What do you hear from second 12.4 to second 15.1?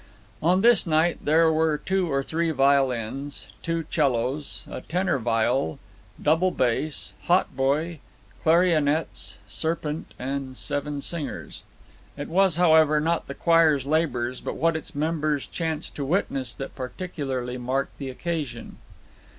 however, not the choir's labours, but what its